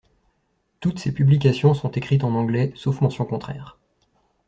Toutes 0.79 0.97
ces 0.97 1.11
publications 1.13 1.75
sont 1.75 1.91
écrites 1.91 2.23
en 2.23 2.33
anglais 2.33 2.73
sauf 2.75 3.01
mention 3.01 3.23
contraire. 3.23 3.77